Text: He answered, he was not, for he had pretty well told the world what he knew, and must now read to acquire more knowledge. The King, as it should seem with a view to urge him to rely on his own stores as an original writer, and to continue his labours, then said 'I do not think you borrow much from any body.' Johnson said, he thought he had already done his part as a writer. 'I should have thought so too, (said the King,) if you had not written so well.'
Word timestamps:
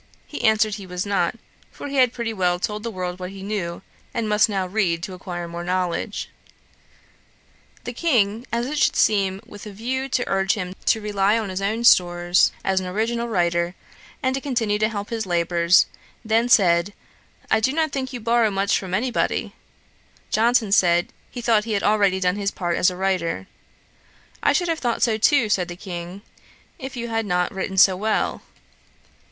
He 0.25 0.41
answered, 0.43 0.73
he 0.77 0.87
was 0.87 1.05
not, 1.05 1.35
for 1.71 1.87
he 1.87 1.97
had 1.97 2.11
pretty 2.11 2.33
well 2.33 2.57
told 2.59 2.81
the 2.81 2.89
world 2.89 3.19
what 3.19 3.29
he 3.29 3.43
knew, 3.43 3.83
and 4.15 4.27
must 4.27 4.49
now 4.49 4.65
read 4.65 5.03
to 5.03 5.13
acquire 5.13 5.47
more 5.47 5.63
knowledge. 5.63 6.27
The 7.83 7.93
King, 7.93 8.47
as 8.51 8.65
it 8.65 8.79
should 8.79 8.95
seem 8.95 9.41
with 9.45 9.67
a 9.67 9.71
view 9.71 10.09
to 10.09 10.27
urge 10.27 10.53
him 10.55 10.73
to 10.87 11.01
rely 11.01 11.37
on 11.37 11.49
his 11.49 11.61
own 11.61 11.83
stores 11.83 12.51
as 12.65 12.79
an 12.79 12.87
original 12.87 13.27
writer, 13.29 13.75
and 14.23 14.33
to 14.33 14.41
continue 14.41 14.79
his 15.07 15.27
labours, 15.27 15.85
then 16.25 16.49
said 16.49 16.93
'I 17.51 17.59
do 17.59 17.71
not 17.71 17.91
think 17.91 18.11
you 18.11 18.19
borrow 18.19 18.49
much 18.49 18.79
from 18.79 18.95
any 18.95 19.11
body.' 19.11 19.53
Johnson 20.31 20.71
said, 20.71 21.13
he 21.29 21.41
thought 21.41 21.65
he 21.65 21.73
had 21.73 21.83
already 21.83 22.19
done 22.19 22.37
his 22.37 22.49
part 22.49 22.75
as 22.75 22.89
a 22.89 22.97
writer. 22.97 23.45
'I 24.41 24.53
should 24.53 24.67
have 24.67 24.79
thought 24.79 25.03
so 25.03 25.19
too, 25.19 25.47
(said 25.47 25.67
the 25.67 25.75
King,) 25.75 26.23
if 26.79 26.97
you 26.97 27.07
had 27.09 27.27
not 27.27 27.51
written 27.53 27.77
so 27.77 27.95
well.' 27.95 28.41